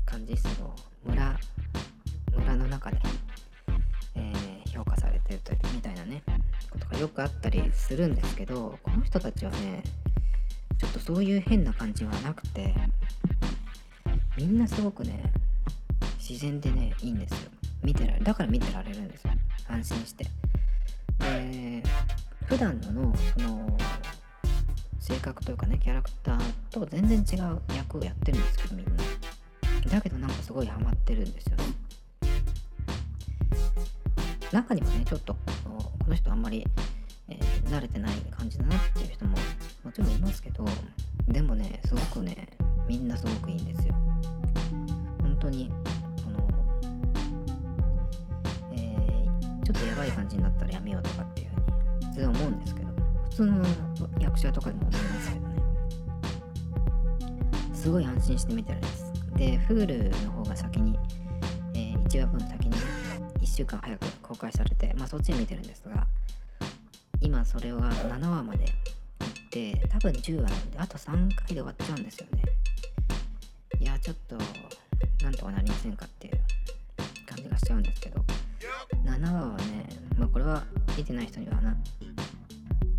[0.06, 1.40] 感じその村
[2.38, 3.00] 村の中で、
[4.14, 6.22] えー、評価されてるというみたいなね
[6.70, 9.82] ことがよくあったりするんですけどこの人たちはね
[10.78, 12.76] ちょっとそういう変な感じはなくて
[14.38, 15.34] みんなすごくね
[16.20, 17.61] 自然でねいいんですよ。
[17.84, 19.34] 見てられだから見てられるんですよ。
[19.68, 20.26] 安心して。
[21.20, 21.84] で
[22.46, 23.78] 普段ののその
[25.00, 26.42] 性格というかねキャラクター
[26.72, 28.92] と全然違う役をやってるんですけどみんな。
[29.90, 31.58] だけどなんかすごいハマってるんですよ。
[31.58, 31.64] ね
[34.52, 35.40] 中にはねちょっとこ
[36.08, 36.66] の人あんまり、
[37.30, 39.38] えー、慣れてない感じだなっていう人も
[39.84, 40.66] もちろんいますけど
[41.28, 42.50] でもねすごくね
[42.88, 43.94] みんなすごくいいんですよ。
[45.22, 45.72] 本当に。
[49.64, 52.88] ちょっとやばい感じになったらやめようとかっていうふうに普通思うんですけど
[53.24, 53.66] 普通の
[54.20, 55.62] 役者とかでも思いますけどね。
[57.74, 59.12] すごい安心して見てるんです。
[59.36, 61.00] で Hulu の方が先に、
[61.74, 62.76] えー、1話分先に
[63.40, 66.06] 1週間早く公開されてまあそっち見てるんですが
[67.22, 72.44] 今それは7話まで行って多分10話なんであと3回で終わっちゃうんですよね。
[73.80, 74.36] いやちょっと
[75.24, 76.40] なんとかなりませんかっていう
[77.26, 78.21] 感じがしちゃうんですけど
[79.12, 80.64] 7話はねまあこれは
[80.98, 81.76] 見てない人にはな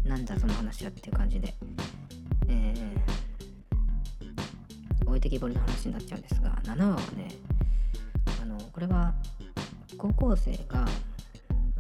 [0.05, 1.55] なんだその話はっていう感じで
[2.49, 7.29] えー、置いてきぼりの話になっちゃうんですが7話はね
[8.43, 9.15] あのこれは
[9.97, 10.87] 高校生が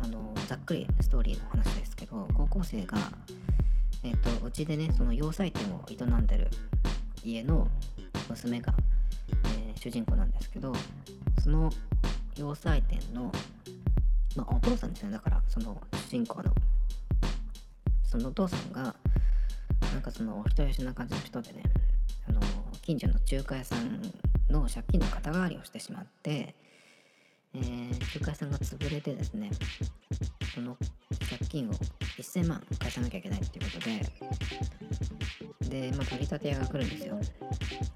[0.02, 2.98] あのざっくりストーリーの話ですけど高校生が
[4.02, 6.48] えっ、ー、とうちでねその洋裁店を営んでる
[7.24, 7.68] 家の
[8.28, 8.72] 娘が、
[9.56, 10.72] えー、主人公なんですけど
[11.42, 11.70] その
[12.36, 13.30] 洋裁店の
[14.36, 15.12] まあお父さんですね。
[15.12, 16.52] だからその主人公の
[18.04, 18.94] そのお父さんが
[19.92, 21.62] なんかそのお人よしな感じの人でね
[22.28, 22.40] あの
[22.82, 24.02] 近所の中華屋さん
[24.50, 26.54] の借金の肩代わりをしてしまって
[27.54, 29.50] えー、中華屋さんが潰れてですね
[30.54, 30.76] その
[31.28, 31.72] 借金を
[32.18, 34.00] 1000万返さなきゃいけないっていうことで
[35.68, 37.18] で、まあ、取り立て屋が来るんですよ。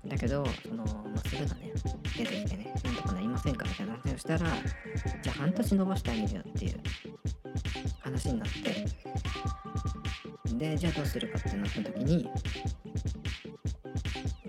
[0.06, 1.72] だけどその娘がね。
[2.16, 3.66] 出てきてねなんとかなりませんか？
[3.68, 6.80] みたいな話をしたらじゃあ半年伸ばしてあげるよっていう
[8.00, 8.86] 話になって。
[10.54, 11.38] でじゃあどうするか？
[11.38, 12.26] ってなった時に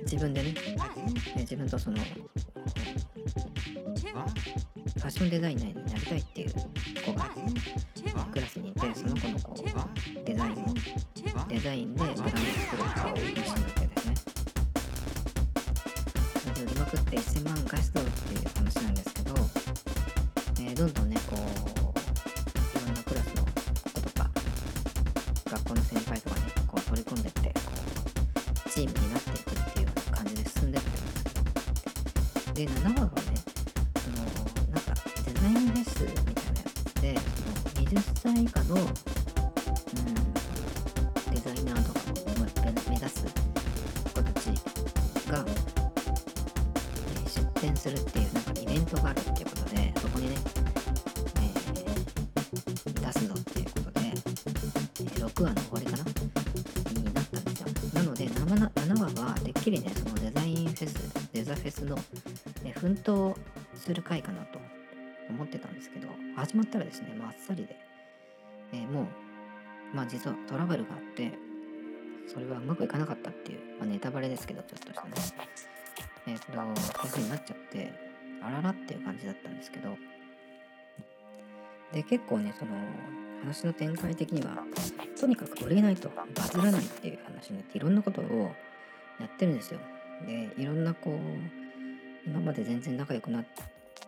[0.04, 0.54] 自分でね、
[1.36, 6.54] 自分とそのファッションデザイナーになりたいっていう
[7.06, 7.30] 子が
[11.58, 14.14] デザインでまた作るかを意識したわけですね。
[16.54, 19.34] で売りまくって1000万貸しとるっていう話なんですけど、
[20.60, 23.44] えー、どんどんねこういろんなクラスの
[23.92, 24.30] 子とか
[25.50, 27.62] 学校の先輩とかねこう取り込んでってこ
[28.68, 31.30] うチームになっていくっていう感じで進んでってますけ
[32.52, 33.34] どで7話はね
[33.98, 34.18] その
[34.70, 34.94] なんか
[35.26, 37.18] デザインフェスみたいなやつで
[37.66, 39.17] その20歳以下の
[62.80, 63.36] 奮闘
[63.76, 64.60] する回かなと
[65.30, 67.76] 思ってたんですけど始まったらですねまっさりで、
[68.74, 69.08] えーもう
[69.94, 71.32] まあ実はトラブルがあって
[72.28, 75.12] それはうまくいかなかったっていう、まあ、ネタバレですけどちょっとしたね。
[76.28, 77.94] えっ、とこういう風になっちゃって
[78.44, 79.98] あららっていう感じだったんですけど。
[81.94, 82.72] で結構ねその
[83.42, 84.58] 話の展開的には
[85.20, 88.52] とにかく売れないとバズらないっていう話になっていろんなことを
[89.22, 89.80] やってるんですよ。
[90.26, 91.67] でいろんなこう
[92.28, 93.44] 今まで全然仲良くな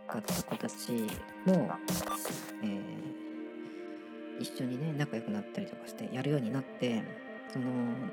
[0.07, 0.91] かった子たち
[1.45, 1.71] も、
[2.63, 3.19] えー
[4.39, 7.03] 一緒にね仲良くなったりとかしてやるようになって
[7.51, 7.65] その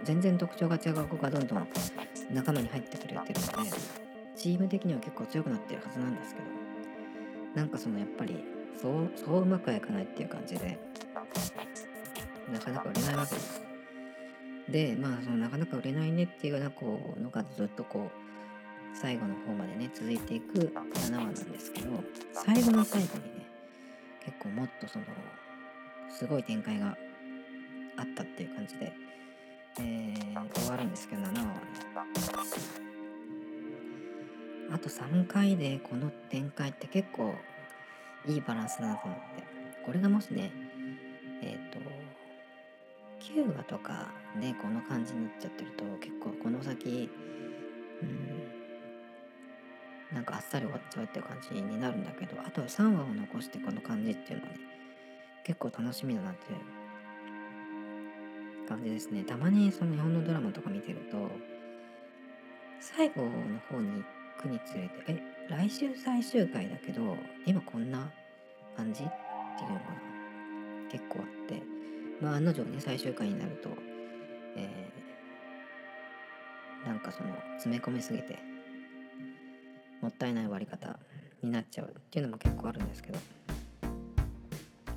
[0.02, 1.68] 全然特徴が違う子がどんどん
[2.32, 3.32] 仲間に入ってくれてるので
[4.34, 6.46] チーム的には結構強くなってるはずなんですけど
[7.54, 8.44] なんかそのやっぱり
[8.80, 10.78] そうそううまくはいかないっていう感じで
[12.52, 13.62] なかなか売れないわけです。
[14.68, 18.25] でまあそのなかなか売れないねっていうようなこうのがずっとこう
[19.00, 23.46] 最後の方までね続いていく7話なんですけど最後の最後にね
[24.24, 25.04] 結構もっとその
[26.08, 26.96] すごい展開が
[27.98, 28.92] あったっていう感じで、
[29.80, 31.44] えー終わるんですけど7話は。
[31.44, 31.60] ね
[34.72, 37.34] あと3回でこの展開って結構
[38.26, 39.56] いいバランスだなと思って。
[39.84, 40.50] これがもしね
[41.42, 41.78] えっ、と
[43.32, 44.08] 9話とか
[44.40, 47.08] でこの感じになっちゃってると結構この先
[48.02, 48.35] うん
[50.12, 54.58] なんかあっさり終わっちゃうっていう感じになるんだけどあとは3話を残してこの感じっていうのはね
[55.44, 56.58] 結構楽しみだなっていう
[58.68, 59.22] 感じですね。
[59.22, 61.30] たまにその日本のドラマとか見てると
[62.80, 63.30] 最後の
[63.70, 64.02] 方に
[64.36, 68.10] 行くにつれてえ来週最終回だけど今こんな
[68.76, 69.80] 感じっていうのが
[70.90, 71.62] 結構あって
[72.20, 73.70] まあ案の定ね最終回になると
[74.56, 74.96] えー
[76.86, 78.38] なんかその詰め込みすぎて
[80.06, 81.00] もったいない終わり方
[81.42, 83.18] になっちゃうっていうのも結構あるんですけど。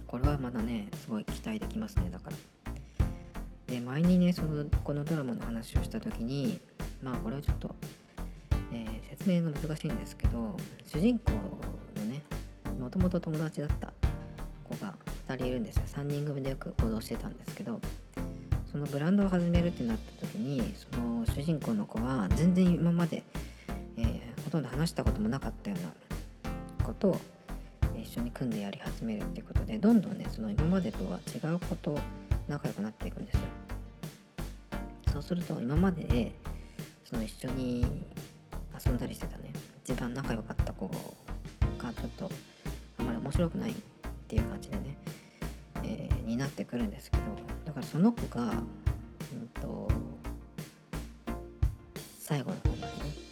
[0.06, 2.38] これはまだねすごい期待できますねだから。
[3.66, 6.60] で前にねそのこのドラマの話をした時に
[7.02, 7.76] まあこれはちょっと、
[8.72, 12.22] えー説明が難しいんですけど主人公のね
[12.80, 13.92] もともと友達だった
[14.64, 14.96] 子が
[15.28, 15.84] 2人いるんですよ。
[15.88, 17.82] 3人組でよく行動してたんですけど
[18.72, 23.24] そのブランドを始めるってなった時にその主人公の子は全然今まで、
[24.50, 27.22] ほとんど話したこともなかったようなことを
[27.96, 31.96] 一緒に組んでやり始めるっていうことでどんどんねその今までとは違うこと
[32.48, 33.42] 仲良くなっていくんですよ。
[35.14, 36.34] そうすると今まで
[37.06, 37.86] その一緒に
[38.84, 39.54] 遊んだりしてたね。
[39.84, 42.32] 一番仲良かった子がちょっと
[42.98, 43.76] あまり面白くないっ
[44.28, 44.98] ていう感じでね、
[45.84, 47.24] えーになってくるんですけど
[47.66, 49.88] だからその子が、うん、と
[52.20, 53.29] 最後の方までね。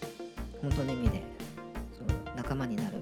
[0.62, 1.24] 本当の意味で
[1.98, 2.98] そう仲間になる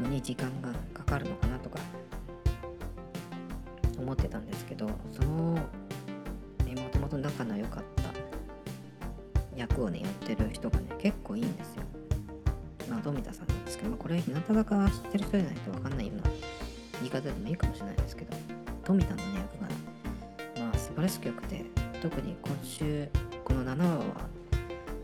[0.00, 1.78] のに時間がかかるのかなとか
[3.98, 5.58] 思ってたんですけどそのも
[6.90, 8.02] ともと仲の良かった
[9.56, 11.82] 役をねやってる人がね結構いいんですよ。
[12.88, 16.22] まあ富田さんなんですけど、まあ、これ日向坂は知ってる人じゃないと分かんないような
[17.00, 18.36] 言い方でもいいかもしれないですけど
[18.84, 21.64] 富田のね役がまあ素晴らしく良くて
[22.00, 23.08] 特に今週
[23.44, 24.04] この7話は、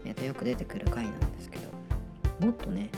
[0.08, 1.68] えーとよく出てくる回なんですけど
[2.44, 2.88] もっとね、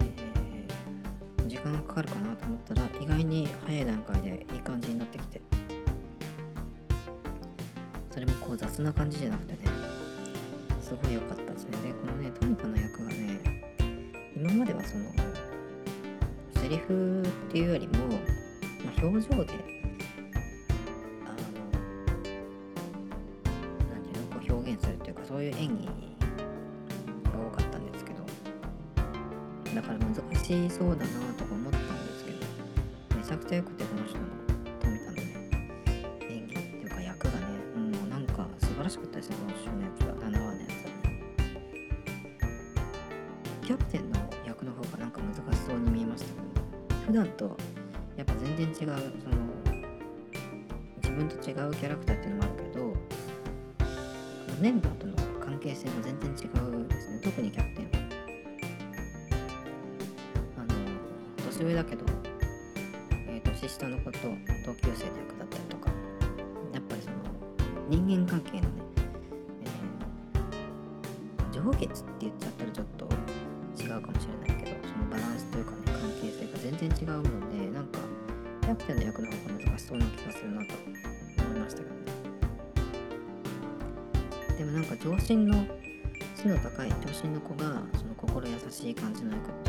[0.00, 5.40] えー時間がかかるかなと思ったら意外に早い段階でいい感じになってきて
[8.10, 9.58] それもこう雑な感じじゃなくてね
[10.82, 11.70] すごい良かったですね。
[11.82, 13.62] でこのね富田の役がね
[14.36, 15.04] 今まではその
[16.62, 17.94] セリフっていうよりも、
[18.84, 19.75] まあ、表情で
[30.76, 31.04] そうだな
[31.38, 32.36] とか思ったんですけど
[33.16, 34.24] めちゃくちゃ良くてこの人の
[34.78, 35.22] 富田のね。
[36.28, 37.36] 演技っていうか役がね
[37.74, 40.44] もうなんか素晴らしかったですねこの人のやつは7話のやつ。
[40.44, 40.66] はね
[43.62, 47.56] キャプテンの役の方がなんか難しそうに見えましたけど普段と
[48.18, 49.36] やっぱ全然違うその
[51.02, 52.92] 自分と違うキャラクターっていうのもあるけど
[54.60, 57.20] メンバーとの関係性も全然違うですね。
[57.22, 58.05] 特にキャプテンは。
[61.56, 62.04] 年上だけど、
[63.28, 64.18] えー、年下の子と
[64.66, 65.90] 同級生の役だったりとか
[66.72, 67.16] やっぱりその
[67.88, 68.68] 人間関係のね、
[69.64, 71.86] えー上下って
[72.20, 73.06] 言っちゃったらちょっと
[73.82, 78.00] 違うかもしれないけどそのバランスというかね関係性が全然違うのでなんか
[78.60, 80.74] キャプテンの役の方が難しそうな気がするなと
[81.48, 82.00] 思いましたけどね。
[84.58, 85.64] でもなんか上心の
[86.34, 89.65] 背の高い長身の子がその心優しい感じの役って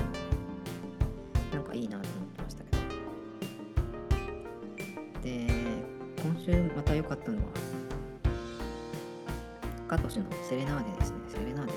[10.18, 11.18] カトシのセレナーデですね。
[11.28, 11.74] セレナーデ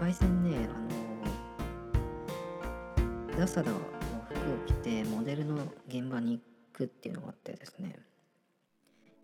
[0.00, 0.78] パイセンねあ
[3.34, 3.78] のダサダの
[4.28, 5.56] 服を着てモデルの
[5.88, 6.42] 現場に行
[6.72, 7.98] くっていうのがあってですね。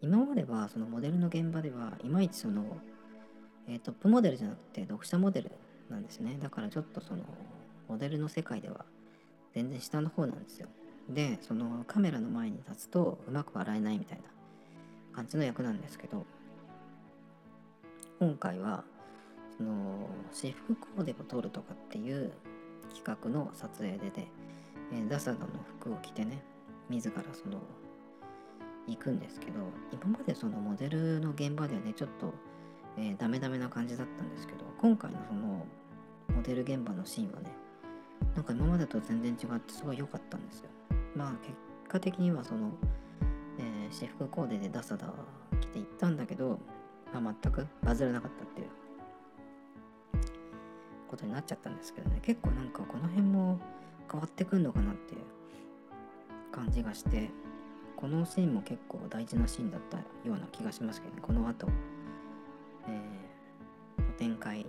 [0.00, 2.76] 今まではそのモデルの現場ではいまいちその、
[3.68, 5.52] えートップモデルじゃなくて読者モデル
[5.90, 6.38] なんですね。
[6.42, 7.22] だからちょっとその
[7.88, 8.84] モデルの世界では
[9.54, 10.68] 全然下の方なんですよ。
[11.08, 14.24] でそのカメラの前に立つとうまく笑えないみたいな
[15.12, 16.26] 感じの役なんですけど。
[18.18, 18.84] 今回は
[19.56, 22.32] その私服コーデを撮るとかっていう
[22.94, 24.28] 企画の撮影でで、
[24.92, 25.46] えーダサダの
[25.80, 26.42] 服を着てね
[26.88, 27.60] 自らその
[28.86, 29.60] 行くんですけど
[29.92, 32.32] 今までそのモデルの現場ではねちょっと、
[32.96, 35.66] えーダメダメな感じだったんですけど今回のその
[36.34, 37.50] モデル現場のシーンはね
[38.34, 40.70] なんか今までと全然違ってすごい良かったんですよ。
[41.14, 41.52] まあ結
[41.88, 42.70] 果的にはその、
[43.58, 45.12] えー私服コーデでダサダ
[45.60, 46.58] 着て行ったんだけど、
[47.12, 48.68] まあ、全くバズらなかったっていう
[51.08, 52.20] ことになっちゃったんですけどね。
[52.22, 53.58] 結構なんかこの辺も
[54.10, 55.20] 変わってくんのかなっていう
[56.52, 57.30] 感じがして
[57.96, 61.20] このシーンも結構大事なシーンだったような気がしますけどね。
[61.22, 61.66] この後、
[62.88, 63.28] えー
[64.18, 64.66] 展開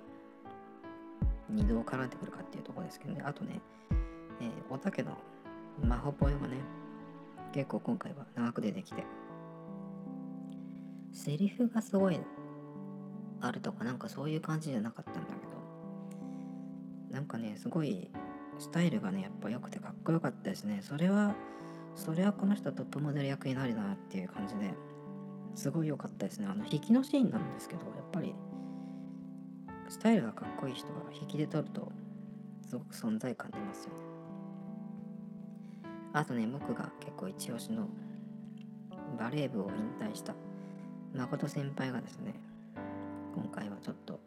[1.49, 3.23] にどう絡んでくるかっていうとこですけどね。
[3.25, 3.59] あとね、
[4.41, 5.17] えーおたけの
[5.83, 6.57] マホポヨがね
[7.51, 9.03] 結構今回は長く出てきて
[11.11, 12.19] セリフがすごい
[13.41, 15.49] あるとかなんかそういう感じじゃなかったんだけど。
[17.11, 18.11] なんかねすごい
[18.59, 20.81] スタイルがねやっぱ良くてかっこよかったですね。
[20.83, 21.33] それは
[21.95, 24.73] それはこの人トップモデル役になるなっていう感じで
[25.55, 26.47] すごい良かったですね。
[26.47, 28.35] あの引きのシーンなんですけどやっぱり
[29.87, 31.91] スタイルがかっこいい人が引きで撮ると
[32.67, 33.99] すごく存在感出ますよね。
[36.13, 37.87] あとね僕が結構一押しの
[39.17, 40.35] バレー部を引退した
[41.13, 42.33] 誠先輩がですね
[43.35, 44.19] 今回はちょっと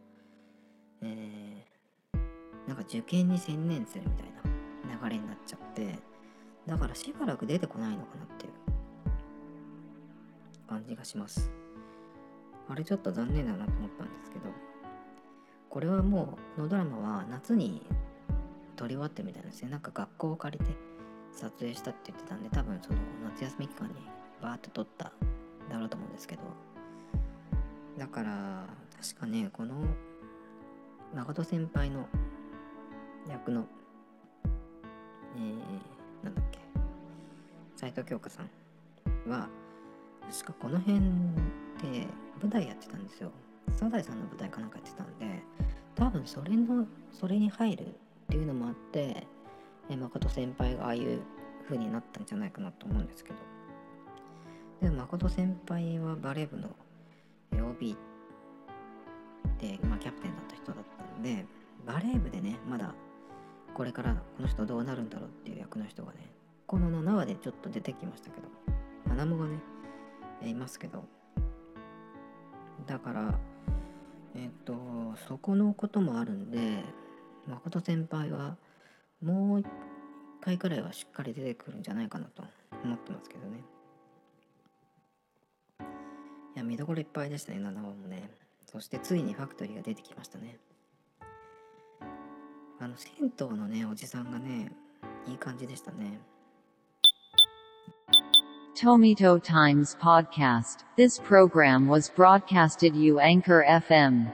[1.03, 5.99] えー、なんか受験に専念するみたいな流れになっちゃって
[6.67, 8.53] だからしばらく出てこないのかなっていう
[10.69, 11.51] 感じがします。
[12.69, 14.45] あれちょっと残念だなと思ったんですけど
[15.69, 17.83] これはもうこのドラマは夏に
[18.77, 19.71] 撮り終わってみたいなですね。
[19.71, 20.73] なんか学校を借りて
[21.33, 23.95] 撮影したって言ってたんで多分その夏休み期間に
[24.41, 25.13] バーッと撮った
[25.69, 26.43] だろうと思うんですけど
[28.03, 28.67] だから
[29.01, 29.77] 確かねこの
[31.15, 32.09] 誠先輩の
[33.31, 33.65] 役の
[35.37, 36.59] えー、なんだっけ
[37.77, 39.49] 斉藤京香さんは
[40.29, 42.09] 確かこの辺で
[42.43, 43.31] 舞台やってたんですよ。
[43.71, 45.41] サザエさんの舞台かなんかやってたんで
[45.95, 47.89] 多分それのそれに入るっ
[48.31, 49.29] ていうのもあって
[49.89, 51.21] え誠先輩がああいう
[51.67, 53.37] 風になったんじゃないかなと思うんですけど。
[54.83, 56.69] でも誠先輩はバレー部の
[59.59, 61.47] で、まあ、キャプテンだった人だったんで
[61.87, 62.95] バレー部でねまだ
[63.75, 66.19] これからこの人どうなるんだろうっていう役の人がね
[66.67, 68.49] この7話でちょっと出てきましたけど
[69.09, 69.59] 花もがね
[70.45, 71.05] いますけど。
[72.87, 73.39] だから
[74.35, 74.75] えっ、と
[75.29, 76.83] そこのこともあるんで
[77.47, 78.57] 誠先輩は
[79.23, 79.67] もう一
[80.41, 82.43] 回くらいはしっかり出てくるんじゃないかなと
[82.83, 83.63] 思ってますけどね。
[86.55, 88.31] いや見どころいっぱいでしたね7話もね
[88.71, 90.59] そしてついにファクトリーが出てきましたね
[92.81, 94.73] あの銭湯のねおじさんがね
[95.27, 96.19] いい感じでしたね
[98.75, 100.83] Tomito Times Podcast.
[100.97, 104.33] This program was broadcasted you Anchor FM.